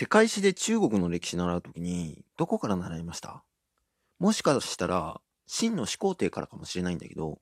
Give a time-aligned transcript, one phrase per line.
[0.00, 3.42] 世界史で中国の歴史習うときに、どこから習いました？
[4.18, 7.38] もしかしたら、秦の始皇帝からかもしれないんだけど、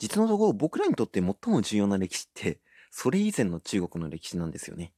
[0.00, 2.58] 実のところ僕らにとって最も重要な歴史って、
[2.90, 4.92] それ以前の中国の歴史なんですよね。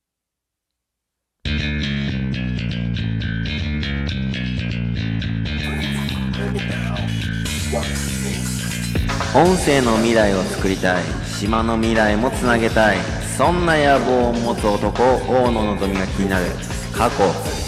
[9.34, 11.04] 音声の未来を作りたい
[11.38, 12.96] 島の未来もつなげたい
[13.36, 16.46] そんな野望を持つ男大野のぞみが気になる
[16.92, 17.24] 過去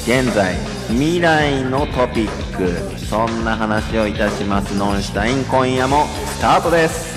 [0.07, 0.55] 現在
[0.91, 2.95] 未来のトピック。
[2.99, 4.77] そんな話をいたします。
[4.77, 7.14] ノンシュタイン今夜もスタートです。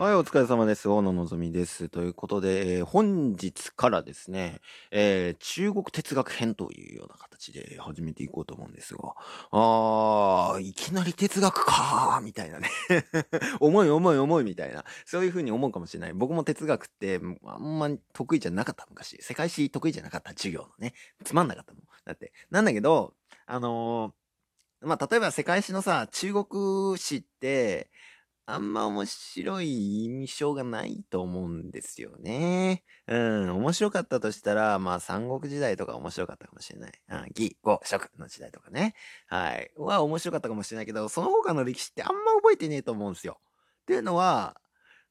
[0.00, 0.88] はい、お疲れ様です。
[0.88, 1.90] 大野のぞみです。
[1.90, 9.14] ということで、えー、本日からですね、えー、中国哲学編というような形で始めていこうと思うんですが、
[9.50, 12.70] あー、いきなり哲学かーみたいなね。
[13.60, 14.86] 重い重い重いみたいな。
[15.04, 16.14] そういう風に思うかもしれない。
[16.14, 19.18] 僕も哲学って、あんま得意じゃなかった昔。
[19.20, 20.94] 世界史得意じゃなかった授業のね。
[21.24, 21.82] つまんなかったもん。
[22.06, 22.32] だって。
[22.50, 23.12] なんだけど、
[23.44, 27.90] あのー、まあ、例えば世界史のさ、中国史って、
[28.46, 32.84] あんま面白い印象がないと思うんですよね。
[33.06, 36.92] うん、面白かったとしたら、まあ三国時代とか面白かったかもしれない。
[37.10, 38.94] うん、義、語、食の時代とかね。
[39.28, 39.70] はい。
[39.76, 43.38] は面白かったかもしれないけど、その他の歴史ってあんま覚えてねえと思うんですよ。
[43.82, 44.60] っていうのは、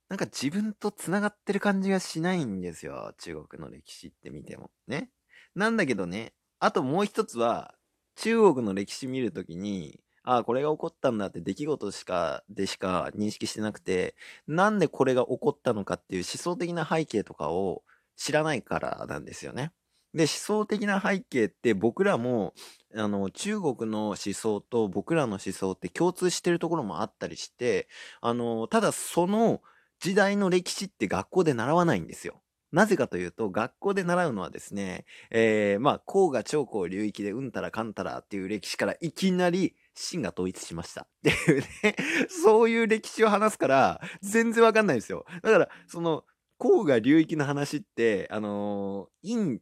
[0.09, 3.13] なんか自分と繋がってる感じがしないんですよ。
[3.19, 4.71] 中国の歴史って見ても。
[4.87, 5.11] ね。
[5.55, 7.75] なんだけどね、あともう一つは、
[8.15, 14.13] 中国の歴史見るときに、ああ、これが起こったんだって出来事しか、でしか認識してなくて、
[14.47, 17.81] なんでこれが起こったのかっていう思想的な背景とかを
[18.15, 19.71] 知らないからなんですよね。
[20.13, 22.53] で、思想的な背景って僕らも、
[22.95, 27.87] あの、中国の思想と僕らの思想って共通してるところもあったりして、
[28.21, 29.63] あの、ただその
[29.99, 32.39] 時代の歴史って学校で習わないんですよ。
[32.71, 41.95] なぜかというと、学校で習うのはですね、えー、まあ、黄河長江流域でうんたらかんたらっていう歴史からいきなり秦が統一しましたっていうね
[42.29, 45.25] そういう歴史を話すから、全然わかんないですよ。
[45.43, 46.23] だから、その、
[46.57, 49.61] 黄河流域の話って、あのー、陰、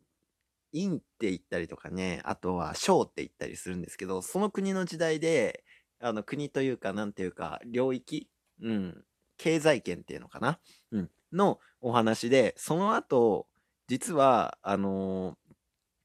[0.73, 5.63] 陰って言ったりとかね、あとは小って言ったりするんですけど、その国の時代で、
[5.99, 8.29] あの、国というか、なんていうか、領域、
[8.61, 9.03] うん、
[9.37, 10.59] 経済圏っていうのかな、
[10.91, 13.47] うん、のお話で、その後、
[13.87, 15.37] 実は、あの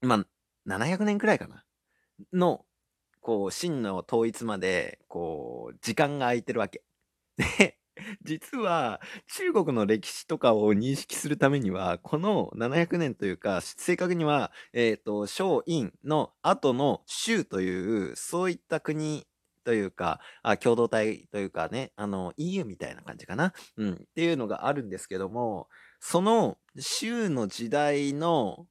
[0.01, 0.25] ー、ま、
[0.67, 1.65] 700年くらいかな、
[2.31, 2.65] の
[3.23, 6.83] こう、真の統一まで、こう、時間が空いてるわけ。
[7.37, 7.79] で、
[8.23, 19.25] 実は中国の歴史とかを認識するためには、この700年というか、正確には、えっ、ー、と、小院の後の州という、そういった国
[19.63, 23.53] というか、あ共同体というかね、あの、EU みたいな感じかな。
[23.77, 23.93] うん。
[23.93, 25.69] っていうのがあるんですけども、
[25.99, 28.67] その州の時代の、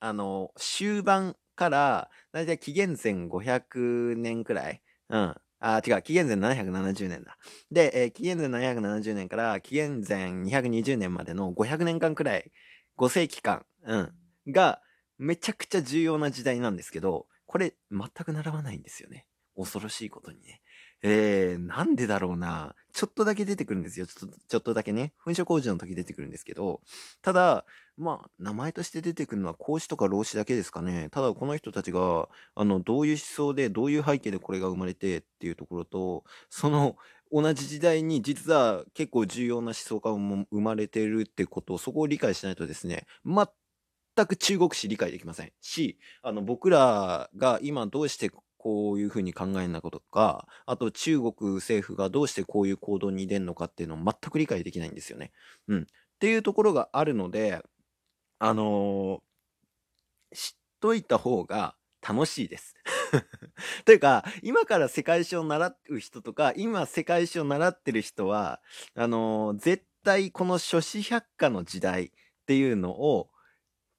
[0.00, 4.82] あの、終盤から、大体紀元前500年くらい。
[5.08, 5.36] うん。
[5.60, 7.38] あ、違う、紀元前770年だ。
[7.70, 12.50] で、えー、紀元前770年から紀元前220年までの500年間くらい、
[12.98, 14.12] 5世紀間、うん、
[14.48, 14.80] が、
[15.18, 19.26] めちゃくちゃ重要な時代なんですけど、これ、全く並ばないんですよね。
[19.56, 20.60] 恐ろしいことにね。
[21.04, 22.76] えー、なんでだろうな。
[22.92, 24.06] ちょっとだけ出てくるんですよ。
[24.06, 25.12] ちょっと、ちょっとだけね。
[25.26, 26.80] 噴射工事の時出てくるんですけど、
[27.22, 27.64] ただ、
[27.96, 31.08] まあ、名前として出てくるのは孔子とか老子だけですかね。
[31.10, 36.96] ただ、この人たちが、あの、どういう思想で、どういう背景でこれが生まれてっていうところと、その、
[37.32, 48.30] 同じ時代に実は結構重要な思想家も生まれてるってことを、そこを理解しないとですね、全く中国史理解できませんし、あの、僕らが今どうして
[48.62, 55.32] こういうふうに考えなことか、あと中国政府がどうしてこういう行動に出るのかっていうのを全く理解できないんですよね。
[55.66, 55.82] うん。
[55.82, 55.84] っ
[56.20, 57.60] ていうところがあるので、
[58.38, 61.74] あのー、知っといた方が
[62.06, 62.76] 楽しいです。
[63.84, 68.60] というか、今から世界史を習う人とか、今世界史を習ってる人は、
[68.94, 72.10] あのー、絶対この諸子百科の時代っ
[72.46, 73.28] ていうのを、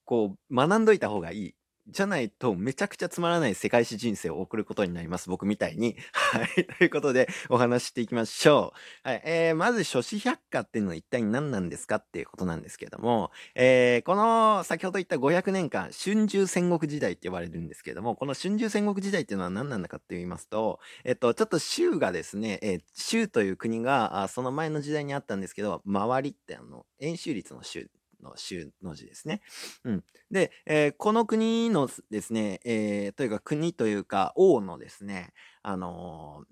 [0.06, 1.56] こう、学んどいた方がいい。
[1.88, 5.30] じゃないと、めちゃくちゃつまらない世界史人生を送ることになります。
[5.30, 5.97] 僕みたいに。
[6.13, 6.65] はい。
[6.65, 8.74] ということで、お話ししていきましょ
[9.06, 9.09] う。
[9.09, 9.21] はい。
[9.25, 27.89] えー、まず、諸子百科っていうのは一体何なんですかっていうことなんですけども、えー、この、先ほど言った500年間、春秋戦国時代って呼ばれるんですけども、この春秋戦国時代っていうのは何なんだかって言いますと、えっと、ちょっと州がですね、えー、州という国が、あその前の時代にあったんですけど、周りってあの、円周率の州
[28.24, 29.42] の州の字ですね。
[29.84, 30.04] うん。
[30.31, 36.44] で、えー、この国のですね、えー、というか国というか王のですね、あの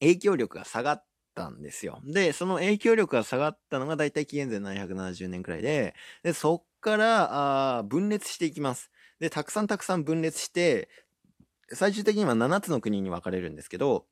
[0.00, 1.04] ー、影響力が下がっ
[1.34, 2.00] たんですよ。
[2.04, 8.90] で、その影響力が下がったのが大体紀元前770年くらいで、で、そっからあ分裂していきます。
[9.20, 10.88] で、たくさんたくさん分裂して、
[11.72, 14.06] 最終的には7つの国に分かれるんですけど、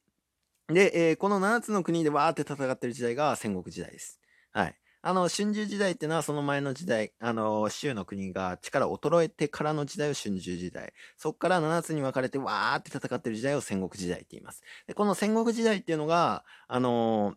[0.69, 4.21] で、えー、この7つの国でわーって戦ってる時代が戦国時代です。
[4.53, 4.77] はい。
[5.05, 10.93] あの、春秋時代っていうのはその前の時代、あの、州の国が力を衰えてからの時代を春秋時代。
[11.17, 14.63] そっから7つに分かれてわーって戦ってる時代を戦国時代って言います。
[14.87, 17.35] で、この戦国時代っていうのが、あの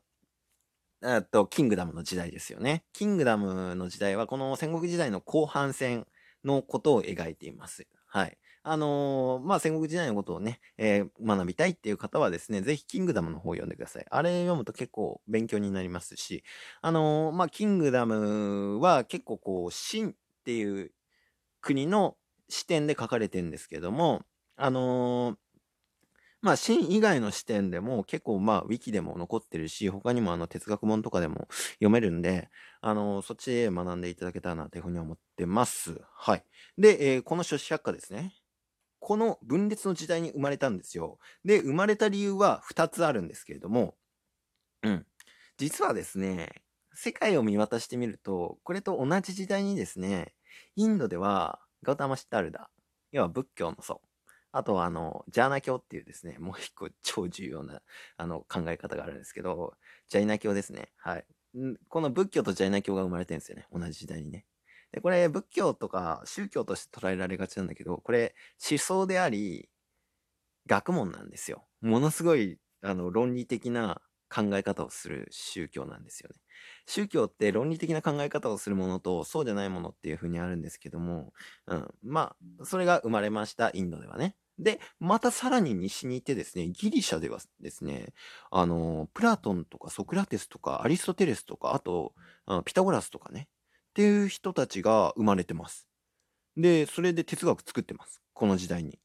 [1.04, 2.84] えっと、キングダムの時代ですよね。
[2.94, 6.08] キングダムの時代はこの戦国時代の後半戦
[6.44, 7.88] のことを描いています。
[8.08, 8.38] はい。
[8.68, 14.06] あのー、まあ、戦国時代のことをね、えー、学びたいっていう方はですね、ぜひキングダムの方を読んでください。
[14.10, 16.44] あれ読むと結構勉強になりますし、
[16.82, 20.14] あのー、まあ、キングダムは結構こう、秦っ
[20.46, 20.92] ていう
[21.62, 22.18] 国の
[22.50, 24.24] 視点で書かれてるんですけども、
[24.58, 25.38] あの
[26.42, 32.50] まあ、秦以外の視点でも結構まあ、ウィキでも残ってるし、他にもあの哲学本とかでも読めるんで、
[32.82, 36.02] あの、そっちで学んでいただけたらなというふうに思ってます。
[36.16, 36.44] はい。
[36.78, 38.34] で、えー、この書子百科ですね。
[39.06, 41.20] この分裂の時代に生まれたんですよ。
[41.44, 43.94] で、生まれた理由は2つあるんですけれども、
[44.82, 45.06] うん。
[45.58, 46.64] 実はですね、
[46.96, 50.34] 世界を見渡してみると、これと同じ時代にですね、
[50.76, 52.72] インドではガウタマシタルダ、
[53.12, 54.02] 要は仏教の祖、
[54.52, 57.84] あとはあの、ジャーナ教っていうですね、もう一個超重要な
[58.18, 59.76] あの考え方があるんですけど、
[60.10, 60.90] ジャイナ教ですね。
[60.98, 61.26] はい。
[61.90, 63.68] この仏教とジャイナ教が生まれてるんですよね。
[63.72, 64.48] 同じ時代にね。
[64.96, 68.34] で、これ仏教とか宗教として捉えられがちなんだけど、これ
[68.72, 69.70] 思想であり、
[70.68, 71.68] 学問なんですよ。
[71.82, 74.02] ものすごい、あの、論理的な
[74.34, 76.38] 考え方をする宗教なんですよね。
[76.88, 81.34] 宗教って論理的な考え方をするものとそうじゃないものっていうふうにあるんですけども、
[81.68, 81.94] うん。
[82.02, 84.38] まあ、それが生まれました、インドではね。
[84.58, 88.14] で、またさらに西に行ってですね、ギリシャではですね、
[88.50, 92.14] あの、プラトンとかソクラテスとかアリストテレスとか、あと、
[92.46, 93.50] あピタゴラスとかね、
[93.96, 95.88] っていう人たちが生まれてます。
[96.58, 98.22] で、それで哲学作ってます。
[98.34, 99.00] この時代に。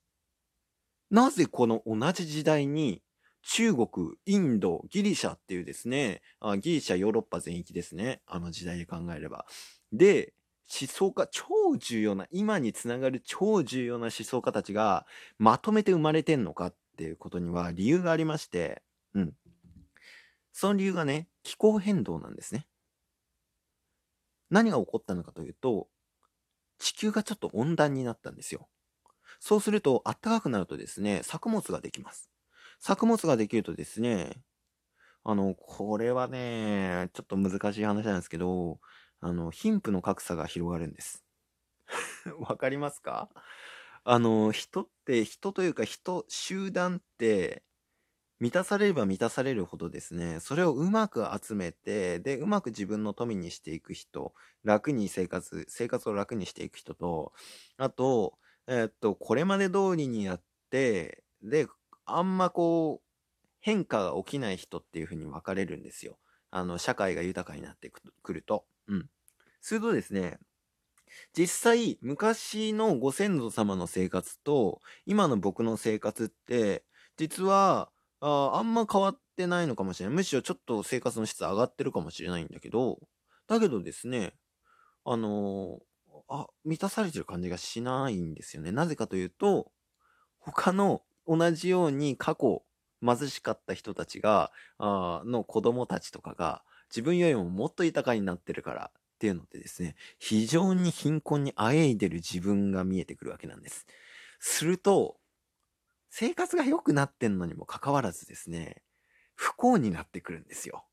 [1.12, 3.00] なぜこの同じ時代に
[3.42, 3.87] 中国、
[4.26, 8.20] インド、ギリシャっていうですね、あギリシャ、ヨーロッパ全域ですね。
[8.26, 9.46] あの時代で考えれば。
[9.92, 10.34] で、
[10.69, 11.44] 思想家、超
[11.78, 15.06] 重要な、今につながる超重要な思想家たちが
[15.38, 18.82] まとめて生まれてんのかっていうことには理由がありまして、
[19.14, 19.34] うん。
[20.52, 22.66] その理由がね、気候変動なんですね。
[24.50, 25.88] 何が起こったのかというと、
[26.79, 28.69] 地球がちょっと温暖になったんですよ。
[29.41, 32.31] そうすると、暖かくなるとですね、作物ができます。
[32.81, 34.43] 作物ができるとですね、
[35.25, 38.81] あの、これはね、ちょっと難しい話なんですけど、
[39.20, 41.25] あの、貧富の格差が広がるんです。
[42.38, 43.29] わかりますか？
[44.05, 47.64] あの、人って、人というか人、集団って、
[48.40, 54.32] 満たされれば満たされるほどですね、それをうまく集めて、で、うまく自分の富にしていく人、
[54.64, 57.32] 楽に生活、生活を楽にしていく人と、
[57.76, 61.66] あと、え、っと、これまで通りにやって、で、
[62.06, 63.06] あんまこう、
[63.60, 66.19] 変化が起きない人っていうふうに分かれるんですよ。
[66.50, 67.90] あの、社会が豊かになって
[68.22, 68.66] くると。
[68.88, 69.10] うん。
[69.60, 70.38] するとですね、
[71.36, 76.84] 実際、昔のご先祖様の生活と、今の僕の生活って、
[77.16, 77.90] 実は、
[78.20, 80.17] ああんま変わってないのかもしれない。
[80.17, 82.99] むしろちょっと生活の質上がってるかもしれないんだけど、
[83.46, 84.34] だけどですね、
[85.05, 88.72] あのー、あ、満たされてる感じがしないんですよね。
[88.72, 89.72] なぜかというと、
[90.39, 92.62] 他の同じように過去
[93.03, 103.86] 貧しかった人たちが、あの子供たちとかが自分よりももっと豊かになってるからっていうのでですね、非常に貧困にあえいでる自分が見えてくるわけなんです。
[104.39, 105.19] すると、
[106.10, 108.82] 生活が良くなってんのにもかかわらずですね、
[109.34, 110.84] 不幸になってくるんですよ。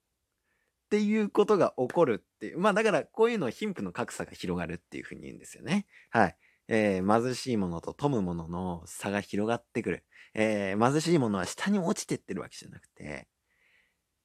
[0.85, 2.59] っていうことが起こるっていう。
[2.59, 5.85] まあだからこういうのを貧富の格差が広がるっていうふうに言うんですよね。
[6.09, 6.37] はい。
[6.69, 10.05] えー、貧しいものと富むものの差が広がってくる。
[10.33, 13.27] えー、貧しいものは下に落ちてってるわけじゃなくて、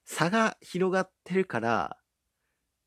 [0.04, 1.96] 差が広がってるから、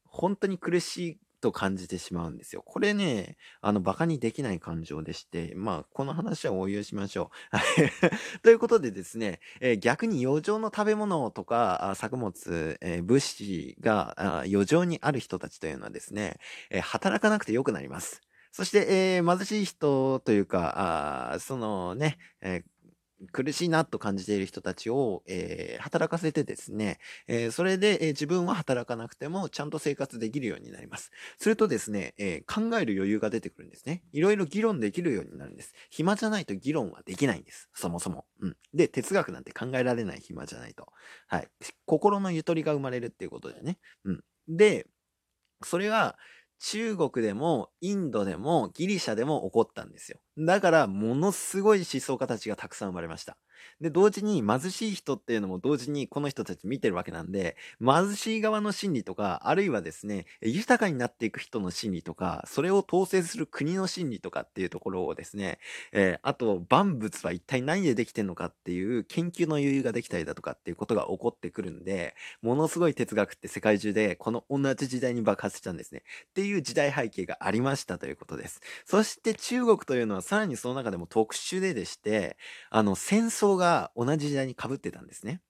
[0.05, 2.63] 本当に苦しいと感じてしまうんですよ。
[2.65, 8.41] これね、あの、馬鹿にできない感情でして、まあ、この話は応用しましょう。
[8.41, 14.15] ということでですね、えー、逆に余剰の食べ物とか、作物、えー、物資が
[14.47, 16.39] 余剰にある人たちというのはですね、
[16.71, 18.21] えー、働かなくてよくなります。
[18.51, 22.74] そして、えー、貧しい人というか、あそのね、えー
[23.31, 31.11] 苦しいなと感じている人たちを、えー、働かせてですね、えー、それで、えー、自分は働かなくてもちゃんと生活できるようになります。
[31.37, 34.03] するとですね、え考える余裕が出てくるんですね。
[34.13, 35.73] いろいろ議論できるようになるんです。
[35.89, 37.69] 暇じゃないと議論はできないんです。
[37.73, 38.25] そもそも。
[38.41, 38.57] うん。
[38.73, 40.87] で、哲学なんて考えられない暇じゃないと。
[41.27, 41.47] はい。
[41.85, 43.77] 心のゆとりが生まれるっていうことでね。
[44.03, 44.23] うん。
[44.47, 44.87] で、
[45.63, 46.17] それは
[46.59, 50.19] 中国でも、インドでも、ギリシャでも起こったんですよ。
[50.37, 53.37] だから、ものすごい思想家たちがたくさん生まれました。
[53.81, 65.59] で、同時に貧しい人っていうのも同時にこの人たち見てるわけなんで、貧しい側の心理とか、あるいはですね、豊かになっていく人の心理とか、それを統制する国の心理とかっていうところをですね、
[65.91, 76.03] えー、あと、万物は一体何でできてんのかっていう研究の余裕ができたりだとかっていうことが起こってくるんで、ものすごい哲学って世界中でこの同じ時代に爆発したんですね。
[76.29, 78.61] っていう時代背景がありましたということです。
[78.85, 82.37] そして中国というのはさらにその中でも特殊ででして、
[82.69, 85.41] あの、戦争が同じ時代に被ってたんですね。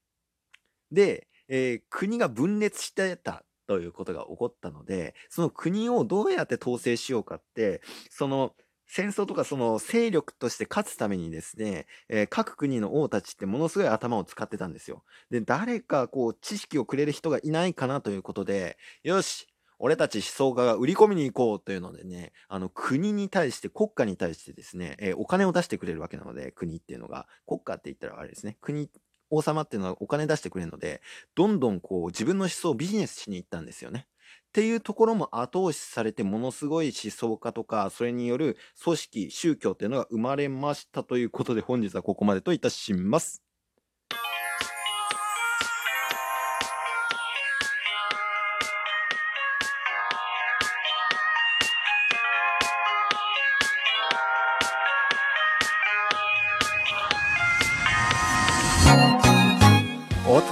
[0.91, 8.53] で、えー、国が分裂してたということが起こったので、その国をどうやって統制しようかって、その
[8.87, 15.03] 戦争とかその勢力として勝つためにですね、えー、各国の王たちってものすごい頭を使ってたんですよ。
[15.31, 19.47] で、誰かこう知識をくれる人がいないかなということで、よし、
[19.79, 28.89] 俺たち思想家が売り込みに行こうというのでね、あの国に対して、国家に対してですね、えー、お金を出してくれるわけなので、国っていうのが、国家って言ったらあれですね、国、
[29.29, 31.01] 王様っていうのはお金出してくれるので、
[31.35, 34.07] どんどんこう自分の思想をビジネスしに行ったんですよね。
[34.49, 43.44] っていうところも後押しされてものすごい思想家とかそれによる組織宗教っていうのが生まれましたということで本日はここまでといたします。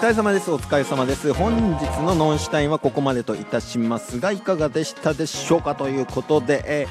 [0.07, 0.51] れ様です。
[0.51, 1.33] お疲れ様です。
[1.33, 6.87] 本日のノンシュタインはここまでといたしますが、いかがでしたでしょうかということで、え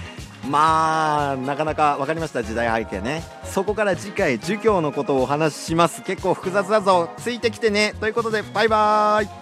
[0.46, 3.22] ー、まあ、なかなか分かりました、時代背景ね。
[3.44, 6.02] そこから次回、儒教のことをお話しします。
[6.02, 7.10] 結構複雑だぞ。
[7.18, 7.94] ついてきてね。
[8.00, 9.41] ということで、バイバーイ。